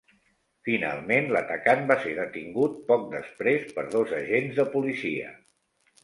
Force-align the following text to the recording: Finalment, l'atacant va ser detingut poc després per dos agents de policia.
Finalment, 0.67 1.27
l'atacant 1.35 1.83
va 1.91 1.97
ser 2.05 2.13
detingut 2.19 2.79
poc 2.87 3.03
després 3.11 3.67
per 3.75 3.83
dos 3.97 4.15
agents 4.21 4.55
de 4.61 4.65
policia. 4.77 5.29